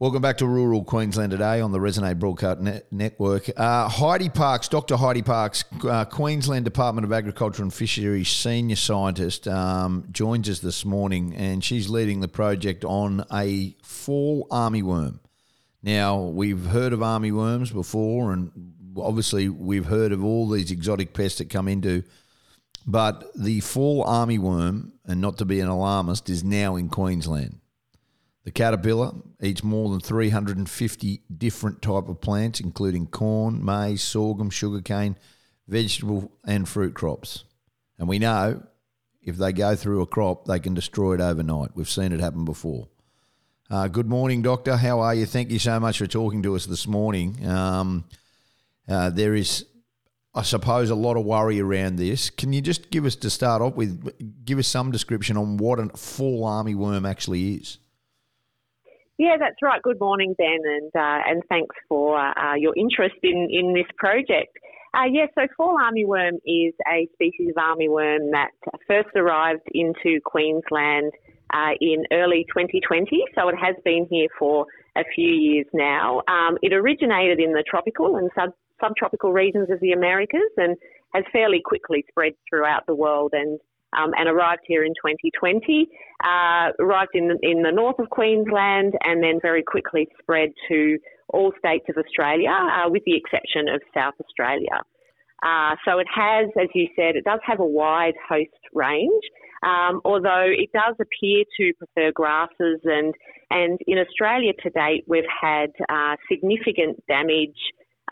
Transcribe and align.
Welcome 0.00 0.22
back 0.22 0.38
to 0.38 0.46
Rural 0.46 0.84
Queensland 0.84 1.32
today 1.32 1.60
on 1.60 1.72
the 1.72 1.80
Resonate 1.80 2.20
Broadcast 2.20 2.60
Net- 2.60 2.86
Network. 2.92 3.50
Uh, 3.56 3.88
Heidi 3.88 4.28
Parks, 4.28 4.68
Dr. 4.68 4.94
Heidi 4.94 5.22
Parks, 5.22 5.64
uh, 5.82 6.04
Queensland 6.04 6.64
Department 6.64 7.04
of 7.04 7.12
Agriculture 7.12 7.64
and 7.64 7.74
Fisheries 7.74 8.28
senior 8.28 8.76
scientist, 8.76 9.48
um, 9.48 10.06
joins 10.12 10.48
us 10.48 10.60
this 10.60 10.84
morning 10.84 11.34
and 11.34 11.64
she's 11.64 11.88
leading 11.88 12.20
the 12.20 12.28
project 12.28 12.84
on 12.84 13.24
a 13.32 13.74
fall 13.82 14.46
armyworm. 14.52 15.18
Now, 15.82 16.20
we've 16.20 16.66
heard 16.66 16.92
of 16.92 17.00
armyworms 17.00 17.72
before, 17.72 18.32
and 18.32 18.52
obviously 18.96 19.48
we've 19.48 19.86
heard 19.86 20.12
of 20.12 20.22
all 20.22 20.48
these 20.48 20.70
exotic 20.70 21.12
pests 21.12 21.38
that 21.38 21.50
come 21.50 21.66
into, 21.66 22.04
but 22.86 23.24
the 23.34 23.58
fall 23.58 24.04
armyworm, 24.04 24.92
and 25.06 25.20
not 25.20 25.38
to 25.38 25.44
be 25.44 25.58
an 25.58 25.66
alarmist, 25.66 26.30
is 26.30 26.44
now 26.44 26.76
in 26.76 26.88
Queensland. 26.88 27.58
The 28.48 28.52
caterpillar 28.52 29.12
eats 29.42 29.62
more 29.62 29.90
than 29.90 30.00
350 30.00 31.20
different 31.36 31.82
type 31.82 32.08
of 32.08 32.22
plants, 32.22 32.60
including 32.60 33.06
corn, 33.06 33.62
maize, 33.62 34.00
sorghum, 34.00 34.48
sugarcane, 34.48 35.18
vegetable 35.66 36.32
and 36.46 36.66
fruit 36.66 36.94
crops. 36.94 37.44
And 37.98 38.08
we 38.08 38.18
know 38.18 38.62
if 39.20 39.36
they 39.36 39.52
go 39.52 39.76
through 39.76 40.00
a 40.00 40.06
crop, 40.06 40.46
they 40.46 40.60
can 40.60 40.72
destroy 40.72 41.12
it 41.12 41.20
overnight. 41.20 41.72
We've 41.74 41.90
seen 41.90 42.10
it 42.10 42.20
happen 42.20 42.46
before. 42.46 42.88
Uh, 43.68 43.86
good 43.88 44.08
morning, 44.08 44.40
Doctor. 44.40 44.78
How 44.78 45.00
are 45.00 45.14
you? 45.14 45.26
Thank 45.26 45.50
you 45.50 45.58
so 45.58 45.78
much 45.78 45.98
for 45.98 46.06
talking 46.06 46.42
to 46.44 46.56
us 46.56 46.64
this 46.64 46.86
morning. 46.86 47.46
Um, 47.46 48.04
uh, 48.88 49.10
there 49.10 49.34
is, 49.34 49.66
I 50.34 50.40
suppose, 50.40 50.88
a 50.88 50.94
lot 50.94 51.18
of 51.18 51.26
worry 51.26 51.60
around 51.60 51.96
this. 51.96 52.30
Can 52.30 52.54
you 52.54 52.62
just 52.62 52.90
give 52.90 53.04
us, 53.04 53.14
to 53.16 53.28
start 53.28 53.60
off 53.60 53.74
with, 53.74 54.46
give 54.46 54.58
us 54.58 54.68
some 54.68 54.90
description 54.90 55.36
on 55.36 55.58
what 55.58 55.78
a 55.78 55.88
fall 55.98 56.44
armyworm 56.44 57.06
actually 57.06 57.56
is? 57.56 57.76
Yeah, 59.18 59.36
that's 59.36 59.56
right. 59.62 59.82
Good 59.82 59.98
morning, 59.98 60.36
Ben, 60.38 60.60
and 60.64 60.92
uh, 60.94 61.28
and 61.28 61.42
thanks 61.48 61.74
for 61.88 62.16
uh, 62.16 62.54
your 62.54 62.72
interest 62.76 63.16
in, 63.24 63.48
in 63.50 63.74
this 63.74 63.90
project. 63.96 64.56
Uh, 64.94 65.10
yes, 65.10 65.28
yeah, 65.36 65.46
so 65.46 65.54
fall 65.56 65.76
armyworm 65.76 66.36
is 66.46 66.72
a 66.90 67.08
species 67.14 67.50
of 67.50 67.56
armyworm 67.56 68.30
that 68.30 68.50
first 68.86 69.08
arrived 69.16 69.66
into 69.74 70.20
Queensland 70.24 71.12
uh, 71.52 71.72
in 71.80 72.04
early 72.12 72.46
2020, 72.48 73.24
so 73.34 73.48
it 73.48 73.56
has 73.60 73.74
been 73.84 74.06
here 74.08 74.28
for 74.38 74.66
a 74.96 75.02
few 75.16 75.30
years 75.30 75.66
now. 75.74 76.22
Um, 76.28 76.56
it 76.62 76.72
originated 76.72 77.40
in 77.40 77.52
the 77.52 77.64
tropical 77.68 78.16
and 78.16 78.30
sub 78.36 78.50
subtropical 78.80 79.32
regions 79.32 79.68
of 79.70 79.80
the 79.80 79.90
Americas 79.90 80.52
and 80.56 80.76
has 81.12 81.24
fairly 81.32 81.60
quickly 81.64 82.04
spread 82.08 82.34
throughout 82.48 82.86
the 82.86 82.94
world 82.94 83.32
and 83.32 83.58
um, 83.96 84.12
and 84.16 84.28
arrived 84.28 84.62
here 84.66 84.84
in 84.84 84.92
2020. 84.92 85.88
Uh, 86.24 86.72
arrived 86.80 87.12
in 87.14 87.28
the, 87.28 87.38
in 87.42 87.62
the 87.62 87.72
north 87.72 87.98
of 87.98 88.10
Queensland 88.10 88.94
and 89.04 89.22
then 89.22 89.38
very 89.40 89.62
quickly 89.62 90.08
spread 90.20 90.50
to 90.68 90.98
all 91.28 91.52
states 91.58 91.84
of 91.88 91.96
Australia, 91.96 92.50
uh, 92.50 92.88
with 92.88 93.02
the 93.04 93.16
exception 93.16 93.68
of 93.68 93.80
South 93.94 94.14
Australia. 94.20 94.82
Uh, 95.42 95.76
so 95.84 95.98
it 95.98 96.06
has, 96.12 96.46
as 96.60 96.68
you 96.74 96.88
said, 96.96 97.14
it 97.14 97.24
does 97.24 97.40
have 97.44 97.60
a 97.60 97.66
wide 97.66 98.14
host 98.28 98.50
range. 98.74 99.22
Um, 99.62 100.00
although 100.04 100.46
it 100.46 100.70
does 100.72 100.94
appear 101.00 101.44
to 101.58 101.72
prefer 101.74 102.12
grasses, 102.12 102.80
and 102.84 103.14
and 103.50 103.78
in 103.86 103.98
Australia 103.98 104.52
to 104.62 104.70
date, 104.70 105.04
we've 105.08 105.24
had 105.40 105.70
uh, 105.88 106.14
significant 106.30 107.04
damage 107.08 107.58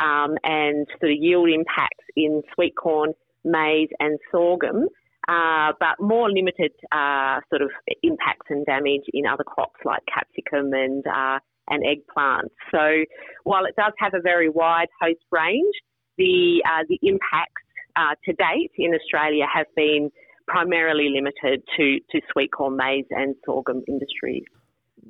um, 0.00 0.36
and 0.42 0.86
sort 1.00 1.12
of 1.12 1.18
yield 1.18 1.48
impacts 1.48 2.04
in 2.16 2.42
sweet 2.54 2.74
corn, 2.76 3.12
maize, 3.44 3.88
and 4.00 4.18
sorghum 4.32 4.88
uh, 5.28 5.72
but 5.80 6.00
more 6.00 6.30
limited 6.30 6.72
uh, 6.92 7.40
sort 7.50 7.62
of 7.62 7.70
impacts 8.02 8.46
and 8.48 8.64
damage 8.66 9.02
in 9.12 9.26
other 9.26 9.44
crops 9.44 9.80
like 9.84 10.02
capsicum 10.12 10.72
and 10.72 11.04
uh, 11.06 11.38
and 11.68 11.82
eggplants. 11.82 12.54
So 12.70 13.04
while 13.44 13.64
it 13.64 13.74
does 13.76 13.92
have 13.98 14.14
a 14.14 14.20
very 14.20 14.48
wide 14.48 14.88
host 15.00 15.20
range, 15.32 15.74
the 16.16 16.62
uh, 16.64 16.84
the 16.88 16.98
impacts 17.02 17.62
uh, 17.96 18.14
to 18.24 18.32
date 18.32 18.70
in 18.78 18.94
Australia 18.94 19.46
have 19.52 19.66
been 19.74 20.10
primarily 20.46 21.08
limited 21.12 21.62
to, 21.76 21.98
to 22.10 22.20
sweet 22.32 22.52
corn, 22.52 22.76
maize, 22.76 23.06
and 23.10 23.34
sorghum 23.44 23.82
industries. 23.88 24.44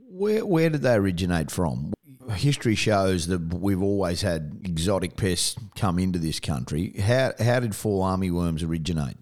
Where 0.09 0.47
where 0.47 0.71
did 0.71 0.83
they 0.83 0.95
originate 0.95 1.51
from? 1.51 1.93
History 2.31 2.75
shows 2.75 3.29
that 3.29 3.55
we've 3.55 3.83
always 3.83 4.23
had 4.23 4.61
exotic 4.65 5.17
pests 5.17 5.57
come 5.77 5.99
into 5.99 6.19
this 6.19 6.41
country. 6.41 6.95
How 6.99 7.33
how 7.39 7.61
did 7.61 7.75
fall 7.75 8.03
armyworms 8.03 8.67
originate? 8.67 9.17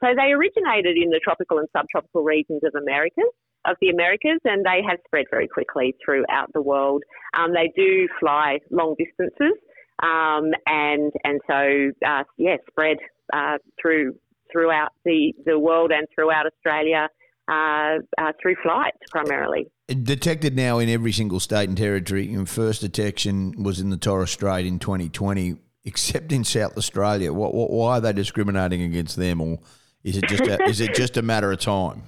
So 0.00 0.08
they 0.14 0.32
originated 0.32 0.96
in 0.96 1.10
the 1.10 1.20
tropical 1.22 1.58
and 1.58 1.68
subtropical 1.72 2.22
regions 2.22 2.60
of 2.64 2.74
America, 2.74 3.22
of 3.64 3.76
the 3.80 3.88
Americas, 3.88 4.40
and 4.44 4.64
they 4.64 4.80
have 4.88 4.98
spread 5.06 5.26
very 5.30 5.48
quickly 5.48 5.94
throughout 6.04 6.52
the 6.52 6.62
world. 6.62 7.02
Um, 7.36 7.52
they 7.52 7.72
do 7.74 8.08
fly 8.20 8.58
long 8.70 8.94
distances, 8.98 9.56
um, 10.02 10.52
and 10.66 11.12
and 11.24 11.40
so 11.46 11.92
uh, 12.06 12.24
yeah, 12.36 12.56
spread 12.70 12.98
uh, 13.32 13.58
through 13.80 14.14
throughout 14.52 14.90
the, 15.04 15.32
the 15.44 15.58
world 15.58 15.90
and 15.92 16.06
throughout 16.14 16.46
Australia 16.46 17.08
uh, 17.48 17.98
uh 18.18 18.32
through 18.40 18.56
flight 18.62 18.92
primarily. 19.10 19.66
Detected 19.88 20.56
now 20.56 20.78
in 20.78 20.88
every 20.88 21.12
single 21.12 21.40
state 21.40 21.68
and 21.68 21.78
territory. 21.78 22.32
And 22.32 22.48
first 22.48 22.80
detection 22.80 23.62
was 23.62 23.80
in 23.80 23.90
the 23.90 23.96
Torres 23.96 24.30
Strait 24.30 24.66
in 24.66 24.78
2020, 24.78 25.56
except 25.84 26.32
in 26.32 26.42
South 26.42 26.76
Australia. 26.76 27.32
What, 27.32 27.54
what, 27.54 27.70
why 27.70 27.98
are 27.98 28.00
they 28.00 28.12
discriminating 28.12 28.82
against 28.82 29.16
them, 29.16 29.40
or 29.40 29.58
is 30.06 30.16
it 30.18 30.24
just 30.28 30.46
a, 30.46 30.62
is 30.64 30.80
it 30.80 30.94
just 30.94 31.16
a 31.16 31.22
matter 31.22 31.50
of 31.50 31.58
time? 31.58 32.04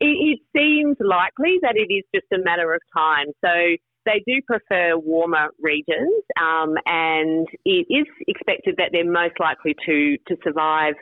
It, 0.00 0.04
it 0.04 0.40
seems 0.56 0.96
likely 1.00 1.58
that 1.62 1.74
it 1.76 1.92
is 1.92 2.04
just 2.14 2.26
a 2.32 2.38
matter 2.38 2.72
of 2.72 2.80
time. 2.96 3.26
So 3.44 3.50
they 4.04 4.22
do 4.26 4.40
prefer 4.46 4.96
warmer 4.96 5.48
regions, 5.60 6.22
um, 6.40 6.74
and 6.86 7.46
it 7.64 7.86
is 7.90 8.06
expected 8.28 8.76
that 8.78 8.90
they're 8.92 9.10
most 9.10 9.34
likely 9.40 9.74
to 9.86 10.16
to 10.28 10.36
survive 10.44 10.94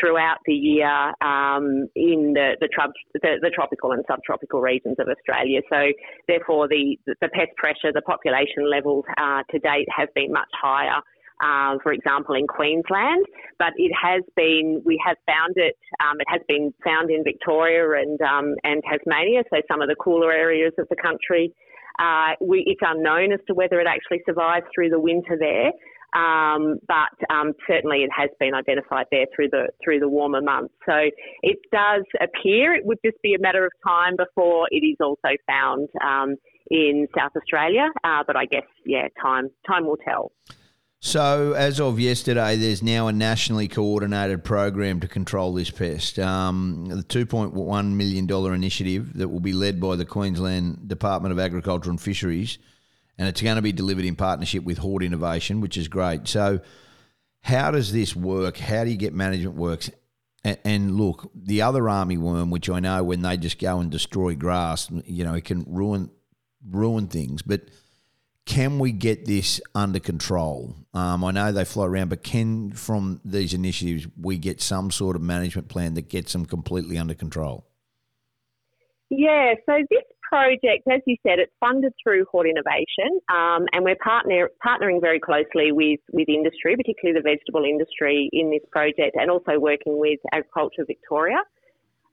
throughout 0.00 0.38
the 0.46 0.54
year 0.54 1.08
um, 1.20 1.88
in 1.96 2.32
the 2.32 2.56
the, 2.60 2.68
the 3.14 3.38
the, 3.42 3.50
tropical 3.52 3.90
and 3.90 4.04
subtropical 4.08 4.60
regions 4.60 4.96
of 5.00 5.08
Australia. 5.08 5.60
So 5.68 5.90
therefore, 6.28 6.68
the 6.68 6.96
the 7.06 7.28
pest 7.28 7.50
pressure, 7.56 7.92
the 7.92 8.02
population 8.02 8.70
levels 8.70 9.04
uh, 9.18 9.42
to 9.50 9.58
date 9.58 9.88
have 9.94 10.14
been 10.14 10.32
much 10.32 10.50
higher 10.54 11.02
uh, 11.42 11.76
for 11.82 11.92
example, 11.92 12.34
in 12.34 12.46
Queensland, 12.46 13.26
but 13.58 13.72
it 13.76 13.92
has 14.00 14.22
been, 14.36 14.82
we 14.84 15.00
have 15.04 15.16
found 15.26 15.54
it, 15.56 15.76
um, 16.00 16.16
it 16.20 16.26
has 16.28 16.40
been 16.48 16.72
found 16.84 17.10
in 17.10 17.24
Victoria 17.24 18.00
and, 18.00 18.20
um, 18.22 18.54
and 18.62 18.82
Tasmania, 18.88 19.42
so 19.50 19.60
some 19.70 19.82
of 19.82 19.88
the 19.88 19.96
cooler 19.96 20.32
areas 20.32 20.72
of 20.78 20.86
the 20.88 20.96
country. 20.96 21.52
Uh, 21.98 22.32
we, 22.40 22.64
it's 22.66 22.80
unknown 22.82 23.32
as 23.32 23.40
to 23.46 23.54
whether 23.54 23.80
it 23.80 23.86
actually 23.86 24.22
survives 24.24 24.64
through 24.74 24.88
the 24.88 24.98
winter 24.98 25.36
there, 25.38 25.72
um, 26.14 26.78
but 26.86 27.34
um, 27.34 27.52
certainly 27.66 27.98
it 27.98 28.10
has 28.16 28.30
been 28.38 28.54
identified 28.54 29.06
there 29.10 29.26
through 29.34 29.48
the 29.50 29.68
through 29.82 29.98
the 29.98 30.08
warmer 30.08 30.42
months. 30.42 30.74
So 30.86 30.94
it 31.42 31.58
does 31.72 32.04
appear 32.20 32.74
it 32.74 32.84
would 32.84 32.98
just 33.04 33.16
be 33.22 33.34
a 33.34 33.40
matter 33.40 33.64
of 33.64 33.72
time 33.86 34.16
before 34.16 34.68
it 34.70 34.84
is 34.84 34.96
also 35.00 35.36
found 35.46 35.88
um, 36.04 36.36
in 36.70 37.08
South 37.16 37.32
Australia. 37.36 37.88
Uh, 38.04 38.22
but 38.26 38.36
I 38.36 38.44
guess 38.44 38.66
yeah, 38.84 39.08
time 39.22 39.48
time 39.66 39.86
will 39.86 39.98
tell. 39.98 40.32
So, 41.04 41.52
as 41.54 41.80
of 41.80 41.98
yesterday, 41.98 42.54
there's 42.54 42.80
now 42.80 43.08
a 43.08 43.12
nationally 43.12 43.66
coordinated 43.66 44.44
program 44.44 45.00
to 45.00 45.08
control 45.08 45.52
this 45.52 45.68
pest. 45.68 46.16
Um, 46.20 46.84
the 46.86 47.02
$2.1 47.02 47.92
million 47.94 48.54
initiative 48.54 49.18
that 49.18 49.26
will 49.26 49.40
be 49.40 49.52
led 49.52 49.80
by 49.80 49.96
the 49.96 50.04
Queensland 50.04 50.86
Department 50.88 51.32
of 51.32 51.40
Agriculture 51.40 51.90
and 51.90 52.00
Fisheries, 52.00 52.58
and 53.18 53.26
it's 53.26 53.42
going 53.42 53.56
to 53.56 53.62
be 53.62 53.72
delivered 53.72 54.04
in 54.04 54.14
partnership 54.14 54.62
with 54.62 54.78
Hort 54.78 55.02
Innovation, 55.02 55.60
which 55.60 55.76
is 55.76 55.88
great. 55.88 56.28
So, 56.28 56.60
how 57.40 57.72
does 57.72 57.92
this 57.92 58.14
work? 58.14 58.56
How 58.58 58.84
do 58.84 58.90
you 58.90 58.96
get 58.96 59.12
management 59.12 59.56
works? 59.56 59.90
And, 60.44 60.58
and 60.64 60.96
look, 60.96 61.32
the 61.34 61.62
other 61.62 61.88
army 61.88 62.16
worm, 62.16 62.52
which 62.52 62.70
I 62.70 62.78
know 62.78 63.02
when 63.02 63.22
they 63.22 63.36
just 63.36 63.58
go 63.58 63.80
and 63.80 63.90
destroy 63.90 64.36
grass, 64.36 64.88
you 65.04 65.24
know, 65.24 65.34
it 65.34 65.44
can 65.46 65.64
ruin 65.66 66.12
ruin 66.64 67.08
things, 67.08 67.42
but 67.42 67.62
can 68.44 68.78
we 68.78 68.92
get 68.92 69.24
this 69.24 69.60
under 69.74 70.00
control? 70.00 70.74
Um, 70.94 71.24
I 71.24 71.30
know 71.30 71.52
they 71.52 71.64
fly 71.64 71.86
around, 71.86 72.08
but 72.08 72.22
can 72.22 72.72
from 72.72 73.20
these 73.24 73.54
initiatives 73.54 74.06
we 74.20 74.38
get 74.38 74.60
some 74.60 74.90
sort 74.90 75.16
of 75.16 75.22
management 75.22 75.68
plan 75.68 75.94
that 75.94 76.08
gets 76.08 76.32
them 76.32 76.46
completely 76.46 76.98
under 76.98 77.14
control? 77.14 77.66
Yeah, 79.10 79.54
so 79.66 79.74
this 79.90 80.02
project, 80.28 80.88
as 80.90 81.02
you 81.06 81.16
said, 81.22 81.38
it's 81.38 81.52
funded 81.60 81.92
through 82.02 82.24
Hort 82.32 82.48
Innovation, 82.48 83.20
um, 83.28 83.66
and 83.72 83.84
we're 83.84 83.96
partner, 84.02 84.48
partnering 84.64 85.00
very 85.00 85.20
closely 85.20 85.70
with, 85.70 86.00
with 86.12 86.28
industry, 86.28 86.74
particularly 86.76 87.20
the 87.20 87.22
vegetable 87.22 87.64
industry, 87.64 88.30
in 88.32 88.50
this 88.50 88.62
project, 88.72 89.14
and 89.14 89.30
also 89.30 89.58
working 89.58 89.98
with 89.98 90.18
Agriculture 90.32 90.84
Victoria. 90.86 91.42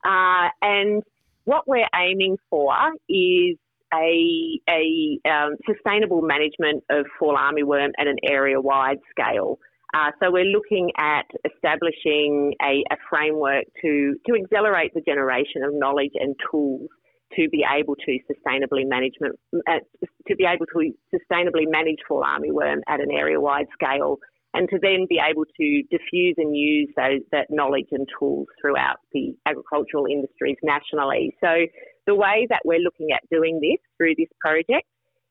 Uh, 0.04 0.48
and 0.60 1.02
what 1.44 1.66
we're 1.66 1.88
aiming 1.94 2.36
for 2.50 2.74
is 3.08 3.56
a, 3.94 4.60
a 4.68 5.18
um, 5.28 5.56
sustainable 5.66 6.22
management 6.22 6.84
of 6.90 7.06
fall 7.18 7.36
armyworm 7.36 7.90
at 7.98 8.06
an 8.06 8.16
area 8.28 8.60
wide 8.60 8.98
scale. 9.10 9.58
Uh, 9.92 10.10
so 10.22 10.30
we're 10.30 10.44
looking 10.44 10.90
at 10.98 11.26
establishing 11.44 12.54
a, 12.62 12.84
a, 12.92 12.96
framework 13.08 13.64
to, 13.82 14.14
to 14.24 14.34
accelerate 14.40 14.92
the 14.94 15.00
generation 15.00 15.64
of 15.64 15.74
knowledge 15.74 16.12
and 16.14 16.36
tools 16.48 16.88
to 17.36 17.48
be 17.48 17.64
able 17.78 17.96
to 17.96 18.18
sustainably 18.30 18.86
management 18.86 19.38
uh, 19.68 19.78
to 20.26 20.36
be 20.36 20.44
able 20.44 20.66
to 20.66 20.92
sustainably 21.14 21.64
manage 21.66 21.98
fall 22.08 22.22
armyworm 22.22 22.78
at 22.88 23.00
an 23.00 23.10
area 23.10 23.40
wide 23.40 23.66
scale 23.72 24.18
and 24.54 24.68
to 24.68 24.78
then 24.82 25.06
be 25.08 25.20
able 25.20 25.44
to 25.44 25.82
diffuse 25.90 26.34
and 26.38 26.56
use 26.56 26.88
those 26.96 27.20
that 27.30 27.46
knowledge 27.50 27.86
and 27.92 28.06
tools 28.18 28.46
throughout 28.60 28.96
the 29.12 29.32
agricultural 29.46 30.06
industries 30.10 30.56
nationally. 30.62 31.36
So 31.40 31.66
the 32.10 32.14
way 32.16 32.44
that 32.50 32.58
we're 32.64 32.80
looking 32.80 33.12
at 33.14 33.22
doing 33.30 33.60
this 33.62 33.78
through 33.96 34.14
this 34.18 34.28
project 34.40 34.86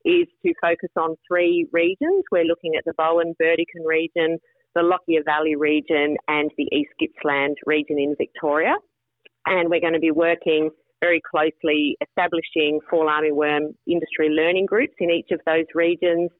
is 0.06 0.26
to 0.42 0.54
focus 0.62 0.88
on 0.96 1.14
three 1.28 1.66
regions. 1.72 2.24
We're 2.32 2.44
looking 2.44 2.72
at 2.76 2.84
the 2.86 2.94
Bowen 2.96 3.34
Burdekin 3.38 3.84
region, 3.84 4.38
the 4.74 4.82
Lockyer 4.82 5.22
Valley 5.22 5.56
region, 5.56 6.16
and 6.26 6.50
the 6.56 6.66
East 6.72 6.92
Gippsland 6.98 7.56
region 7.66 7.98
in 7.98 8.14
Victoria. 8.16 8.76
And 9.44 9.68
we're 9.68 9.82
going 9.82 9.92
to 9.92 10.00
be 10.00 10.10
working 10.10 10.70
very 11.02 11.20
closely 11.30 11.98
establishing 12.00 12.80
fall 12.88 13.08
armyworm 13.08 13.74
industry 13.86 14.30
learning 14.30 14.64
groups 14.64 14.94
in 15.00 15.10
each 15.10 15.28
of 15.32 15.40
those 15.44 15.66
regions. 15.74 16.30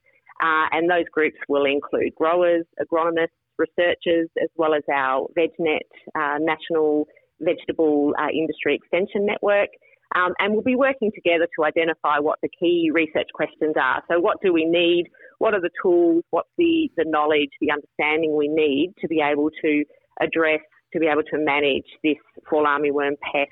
Uh, 0.41 0.65
and 0.71 0.89
those 0.89 1.05
groups 1.11 1.37
will 1.47 1.65
include 1.65 2.15
growers, 2.15 2.65
agronomists, 2.81 3.37
researchers, 3.59 4.27
as 4.41 4.49
well 4.55 4.73
as 4.73 4.81
our 4.91 5.27
VegNet 5.37 5.85
uh, 6.15 6.39
National 6.39 7.05
Vegetable 7.39 8.15
uh, 8.17 8.29
Industry 8.33 8.73
Extension 8.73 9.23
Network. 9.27 9.69
Um, 10.15 10.33
and 10.39 10.53
we'll 10.53 10.63
be 10.63 10.75
working 10.75 11.11
together 11.15 11.47
to 11.57 11.63
identify 11.63 12.19
what 12.19 12.39
the 12.41 12.49
key 12.59 12.91
research 12.93 13.29
questions 13.33 13.75
are. 13.79 14.03
So, 14.09 14.19
what 14.19 14.37
do 14.43 14.51
we 14.51 14.65
need? 14.65 15.05
What 15.39 15.53
are 15.53 15.61
the 15.61 15.69
tools? 15.81 16.23
What's 16.31 16.49
the, 16.57 16.89
the 16.97 17.05
knowledge, 17.07 17.49
the 17.61 17.71
understanding 17.71 18.35
we 18.35 18.49
need 18.49 18.93
to 18.99 19.07
be 19.07 19.21
able 19.21 19.49
to 19.61 19.83
address, 20.19 20.59
to 20.93 20.99
be 20.99 21.07
able 21.07 21.23
to 21.23 21.37
manage 21.37 21.87
this 22.03 22.17
fall 22.49 22.65
armyworm 22.65 23.15
pest 23.21 23.51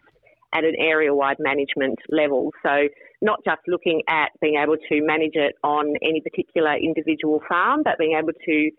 at 0.54 0.64
an 0.64 0.74
area 0.78 1.14
wide 1.14 1.38
management 1.40 1.98
level. 2.10 2.52
So, 2.64 2.88
not 3.22 3.40
just 3.46 3.62
looking 3.68 4.02
at 4.10 4.32
being 4.42 4.56
able 4.62 4.76
to 4.76 5.02
manage 5.02 5.36
it 5.36 5.56
on 5.64 5.94
any 6.02 6.22
particular 6.22 6.76
individual 6.76 7.42
farm, 7.48 7.82
but 7.84 7.98
being 7.98 8.18
able 8.18 8.34
to 8.34 8.72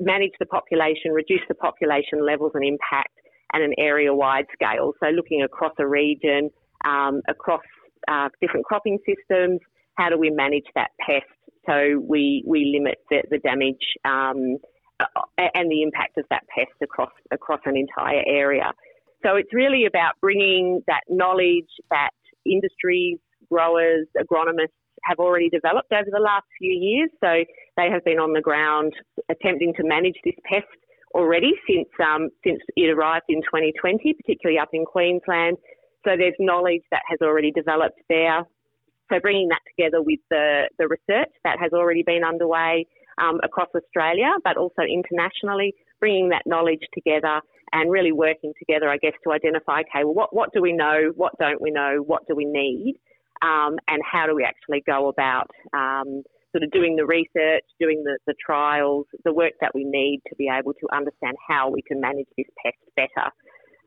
manage 0.00 0.32
the 0.38 0.46
population, 0.46 1.12
reduce 1.12 1.40
the 1.48 1.54
population 1.54 2.24
levels 2.24 2.52
and 2.54 2.64
impact 2.64 3.12
at 3.52 3.60
an 3.60 3.72
area 3.78 4.14
wide 4.14 4.46
scale. 4.54 4.92
So, 5.00 5.10
looking 5.10 5.42
across 5.42 5.72
a 5.78 5.86
region, 5.86 6.50
um, 6.86 7.20
across 7.28 7.62
uh, 8.08 8.28
different 8.40 8.64
cropping 8.64 8.98
systems. 9.06 9.60
How 9.94 10.10
do 10.10 10.18
we 10.18 10.30
manage 10.30 10.66
that 10.74 10.90
pest 11.00 11.24
so 11.66 12.00
we, 12.02 12.44
we 12.46 12.72
limit 12.76 12.98
the, 13.10 13.22
the 13.30 13.38
damage 13.38 13.82
um, 14.04 14.58
and 15.38 15.70
the 15.70 15.82
impact 15.82 16.16
of 16.18 16.24
that 16.30 16.44
pest 16.54 16.72
across 16.82 17.10
across 17.30 17.60
an 17.64 17.76
entire 17.76 18.22
area? 18.26 18.72
So 19.24 19.36
it's 19.36 19.52
really 19.52 19.86
about 19.86 20.12
bringing 20.20 20.82
that 20.86 21.00
knowledge 21.08 21.68
that 21.90 22.10
industries, 22.44 23.18
growers, 23.50 24.06
agronomists 24.16 24.76
have 25.04 25.18
already 25.18 25.48
developed 25.48 25.92
over 25.92 26.08
the 26.10 26.20
last 26.20 26.46
few 26.58 26.72
years. 26.72 27.10
So 27.20 27.44
they 27.76 27.90
have 27.90 28.04
been 28.04 28.18
on 28.18 28.32
the 28.32 28.40
ground 28.40 28.92
attempting 29.30 29.72
to 29.76 29.84
manage 29.84 30.16
this 30.24 30.34
pest 30.44 30.66
already 31.14 31.52
since 31.68 31.88
um, 32.00 32.28
since 32.44 32.60
it 32.76 32.90
arrived 32.90 33.26
in 33.28 33.40
2020, 33.42 34.14
particularly 34.14 34.58
up 34.58 34.70
in 34.72 34.84
Queensland. 34.84 35.56
So 36.06 36.12
there's 36.16 36.38
knowledge 36.38 36.82
that 36.92 37.02
has 37.08 37.18
already 37.22 37.50
developed 37.50 37.98
there. 38.08 38.44
So 39.12 39.18
bringing 39.20 39.48
that 39.48 39.60
together 39.76 40.02
with 40.02 40.20
the, 40.30 40.68
the 40.78 40.86
research 40.88 41.30
that 41.44 41.58
has 41.60 41.72
already 41.72 42.02
been 42.04 42.22
underway 42.24 42.86
um, 43.20 43.40
across 43.42 43.68
Australia, 43.74 44.30
but 44.44 44.56
also 44.56 44.82
internationally, 44.82 45.74
bringing 46.00 46.28
that 46.28 46.42
knowledge 46.46 46.82
together 46.94 47.40
and 47.72 47.90
really 47.90 48.12
working 48.12 48.52
together, 48.58 48.88
I 48.88 48.98
guess, 48.98 49.14
to 49.24 49.32
identify, 49.32 49.80
okay, 49.80 50.04
well, 50.04 50.14
what, 50.14 50.34
what 50.34 50.52
do 50.52 50.60
we 50.60 50.72
know? 50.72 51.12
What 51.16 51.32
don't 51.38 51.60
we 51.60 51.70
know? 51.70 52.02
What 52.06 52.26
do 52.28 52.36
we 52.36 52.44
need? 52.44 52.96
Um, 53.42 53.76
and 53.88 54.00
how 54.10 54.26
do 54.26 54.34
we 54.34 54.44
actually 54.44 54.82
go 54.86 55.08
about 55.08 55.50
um, 55.72 56.22
sort 56.52 56.62
of 56.62 56.70
doing 56.70 56.96
the 56.96 57.04
research, 57.04 57.64
doing 57.80 58.02
the, 58.04 58.18
the 58.26 58.34
trials, 58.44 59.06
the 59.24 59.32
work 59.32 59.52
that 59.60 59.74
we 59.74 59.84
need 59.84 60.20
to 60.28 60.36
be 60.36 60.48
able 60.48 60.72
to 60.74 60.86
understand 60.94 61.36
how 61.48 61.70
we 61.70 61.82
can 61.82 62.00
manage 62.00 62.26
this 62.36 62.46
pest 62.64 62.78
better. 62.96 63.28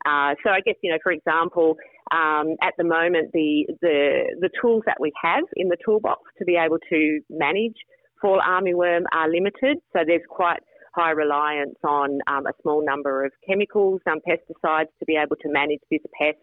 Uh, 0.06 0.34
so 0.42 0.50
I 0.50 0.60
guess 0.64 0.76
you 0.82 0.90
know, 0.90 0.98
for 1.02 1.12
example, 1.12 1.76
um, 2.10 2.56
at 2.62 2.74
the 2.78 2.84
moment 2.84 3.30
the, 3.32 3.66
the 3.80 4.36
the 4.40 4.50
tools 4.60 4.82
that 4.86 4.96
we 5.00 5.12
have 5.22 5.44
in 5.56 5.68
the 5.68 5.76
toolbox 5.84 6.22
to 6.38 6.44
be 6.44 6.56
able 6.56 6.78
to 6.90 7.20
manage 7.30 7.76
fall 8.20 8.40
armyworm 8.40 9.02
are 9.12 9.30
limited. 9.30 9.78
So 9.92 10.00
there's 10.06 10.22
quite 10.28 10.60
high 10.94 11.10
reliance 11.10 11.76
on 11.84 12.18
um, 12.26 12.46
a 12.46 12.52
small 12.62 12.84
number 12.84 13.24
of 13.24 13.32
chemicals, 13.48 14.00
pesticides 14.06 14.92
to 14.98 15.06
be 15.06 15.16
able 15.16 15.36
to 15.36 15.48
manage 15.48 15.80
this 15.90 16.00
pest. 16.20 16.38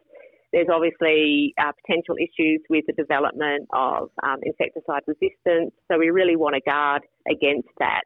There's 0.53 0.67
obviously 0.71 1.53
uh, 1.59 1.71
potential 1.85 2.15
issues 2.15 2.61
with 2.69 2.85
the 2.87 2.93
development 2.93 3.67
of 3.73 4.09
um, 4.23 4.37
insecticide 4.43 5.03
resistance. 5.05 5.73
So 5.91 5.97
we 5.99 6.09
really 6.09 6.37
want 6.37 6.55
to 6.55 6.61
guard 6.61 7.01
against 7.29 7.67
that. 7.79 8.03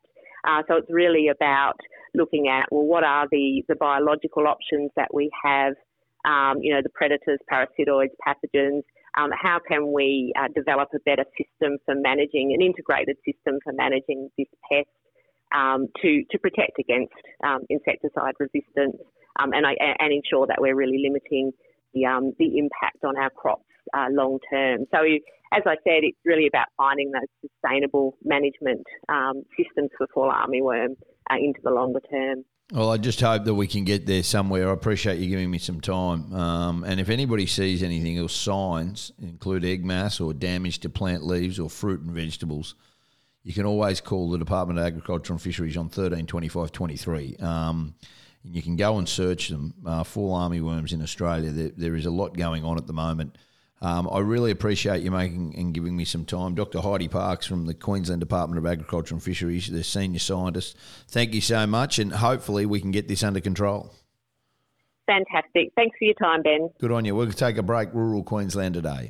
Uh, 0.47 0.63
so 0.67 0.77
it's 0.77 0.89
really 0.89 1.27
about 1.27 1.75
looking 2.15 2.47
at 2.47 2.65
well, 2.71 2.85
what 2.85 3.03
are 3.03 3.27
the, 3.31 3.63
the 3.67 3.75
biological 3.75 4.47
options 4.47 4.89
that 4.95 5.13
we 5.13 5.29
have? 5.45 5.73
Um, 6.25 6.59
you 6.62 6.73
know, 6.73 6.81
the 6.81 6.89
predators, 6.89 7.39
parasitoids, 7.51 8.13
pathogens. 8.25 8.83
Um, 9.18 9.29
how 9.33 9.59
can 9.68 9.91
we 9.91 10.33
uh, 10.39 10.47
develop 10.56 10.89
a 10.95 11.00
better 11.06 11.25
system 11.35 11.77
for 11.85 11.95
managing 11.95 12.53
an 12.53 12.62
integrated 12.62 13.18
system 13.25 13.59
for 13.63 13.73
managing 13.73 14.29
this 14.38 14.47
pest 14.71 14.88
um, 15.53 15.88
to 16.01 16.23
to 16.31 16.39
protect 16.39 16.79
against 16.79 17.13
um, 17.44 17.62
insecticide 17.69 18.35
resistance 18.39 18.97
um, 19.39 19.53
and, 19.53 19.65
I, 19.65 19.75
and 20.00 20.13
ensure 20.13 20.47
that 20.47 20.57
we're 20.59 20.75
really 20.75 21.03
limiting 21.03 21.51
the 21.94 22.06
um, 22.06 22.33
the 22.39 22.57
impact 22.57 23.03
on 23.03 23.17
our 23.17 23.29
crops 23.29 23.65
uh, 23.94 24.07
long 24.12 24.39
term. 24.50 24.85
So, 24.91 25.00
as 25.53 25.63
I 25.65 25.75
said, 25.83 26.03
it's 26.03 26.17
really 26.25 26.47
about 26.47 26.67
finding 26.77 27.12
those 27.12 27.27
sustainable 27.41 28.17
management 28.24 28.85
um, 29.09 29.44
systems 29.57 29.89
for 29.97 30.07
fall 30.13 30.31
armyworm 30.31 30.95
uh, 31.29 31.35
into 31.35 31.59
the 31.63 31.71
longer 31.71 32.01
term. 32.09 32.44
Well, 32.73 32.89
I 32.89 32.95
just 32.95 33.19
hope 33.19 33.44
that 33.44 33.53
we 33.53 33.68
can 33.68 33.83
get 33.83 34.06
there 34.06 34.23
somewhere. 34.23 34.69
I 34.69 34.73
appreciate 34.73 35.19
you 35.19 35.27
giving 35.27 35.51
me 35.51 35.57
some 35.57 35.81
time. 35.81 36.31
Um, 36.33 36.85
and 36.85 37.01
if 37.01 37.09
anybody 37.09 37.45
sees 37.45 37.83
anything 37.83 38.18
or 38.18 38.29
signs, 38.29 39.12
include 39.21 39.65
egg 39.65 39.83
mass 39.83 40.21
or 40.21 40.33
damage 40.33 40.79
to 40.79 40.89
plant 40.89 41.25
leaves 41.25 41.59
or 41.59 41.69
fruit 41.69 42.00
and 42.00 42.12
vegetables, 42.12 42.75
you 43.44 43.53
can 43.53 43.65
always 43.65 44.00
call 44.00 44.29
the 44.29 44.38
Department 44.38 44.79
of 44.79 44.85
Agriculture 44.85 45.33
and 45.33 45.41
Fisheries 45.41 45.75
on 45.75 45.89
13 45.89 46.25
25 46.25 46.71
23. 46.71 47.35
Um, 47.41 47.94
and 48.45 48.56
you 48.56 48.62
can 48.62 48.77
go 48.77 48.97
and 48.97 49.09
search 49.09 49.50
them. 49.50 49.74
Uh, 49.85 50.06
fall 50.06 50.33
armyworms 50.33 50.94
in 50.94 51.01
Australia. 51.01 51.51
There, 51.51 51.71
there 51.75 51.95
is 51.95 52.06
a 52.06 52.12
lot 52.12 52.38
going 52.38 52.63
on 52.63 52.77
at 52.77 52.88
the 52.88 52.94
moment. 52.94 53.38
Um, 53.81 54.07
I 54.11 54.19
really 54.19 54.51
appreciate 54.51 55.01
you 55.01 55.09
making 55.09 55.55
and 55.57 55.73
giving 55.73 55.97
me 55.97 56.05
some 56.05 56.23
time. 56.23 56.53
Dr. 56.53 56.81
Heidi 56.81 57.07
Parks 57.07 57.47
from 57.47 57.65
the 57.65 57.73
Queensland 57.73 58.19
Department 58.19 58.59
of 58.59 58.71
Agriculture 58.71 59.15
and 59.15 59.23
Fisheries, 59.23 59.71
the 59.71 59.83
senior 59.83 60.19
scientist. 60.19 60.77
Thank 61.07 61.33
you 61.33 61.41
so 61.41 61.65
much, 61.65 61.97
and 61.97 62.13
hopefully 62.13 62.67
we 62.67 62.79
can 62.79 62.91
get 62.91 63.07
this 63.07 63.23
under 63.23 63.39
control. 63.39 63.91
Fantastic. 65.07 65.71
Thanks 65.75 65.97
for 65.97 66.05
your 66.05 66.13
time, 66.13 66.43
Ben. 66.43 66.69
Good 66.79 66.91
on 66.91 67.05
you. 67.05 67.15
We'll 67.15 67.31
take 67.31 67.57
a 67.57 67.63
break, 67.63 67.89
rural 67.91 68.23
Queensland 68.23 68.75
today. 68.75 69.09